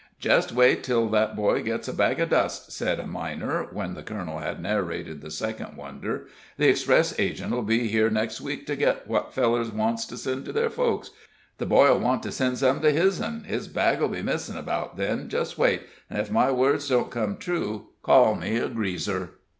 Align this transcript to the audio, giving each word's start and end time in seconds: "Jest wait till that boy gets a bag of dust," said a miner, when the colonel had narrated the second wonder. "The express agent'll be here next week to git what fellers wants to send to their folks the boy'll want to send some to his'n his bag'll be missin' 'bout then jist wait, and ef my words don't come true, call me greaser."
"Jest 0.19 0.51
wait 0.51 0.83
till 0.83 1.07
that 1.09 1.35
boy 1.35 1.61
gets 1.61 1.87
a 1.87 1.93
bag 1.93 2.19
of 2.19 2.29
dust," 2.31 2.71
said 2.71 2.99
a 2.99 3.05
miner, 3.05 3.67
when 3.71 3.93
the 3.93 4.01
colonel 4.01 4.39
had 4.39 4.59
narrated 4.59 5.21
the 5.21 5.29
second 5.29 5.77
wonder. 5.77 6.25
"The 6.57 6.67
express 6.69 7.13
agent'll 7.19 7.61
be 7.61 7.87
here 7.87 8.09
next 8.09 8.41
week 8.41 8.65
to 8.65 8.75
git 8.75 9.03
what 9.05 9.31
fellers 9.31 9.71
wants 9.71 10.05
to 10.05 10.17
send 10.17 10.45
to 10.45 10.51
their 10.53 10.71
folks 10.71 11.11
the 11.59 11.67
boy'll 11.67 11.99
want 11.99 12.23
to 12.23 12.31
send 12.31 12.57
some 12.57 12.81
to 12.81 12.89
his'n 12.91 13.43
his 13.43 13.67
bag'll 13.67 14.07
be 14.09 14.23
missin' 14.23 14.59
'bout 14.65 14.97
then 14.97 15.29
jist 15.29 15.59
wait, 15.59 15.83
and 16.09 16.17
ef 16.19 16.31
my 16.31 16.49
words 16.49 16.89
don't 16.89 17.11
come 17.11 17.37
true, 17.37 17.89
call 18.01 18.33
me 18.33 18.59
greaser." 18.69 19.33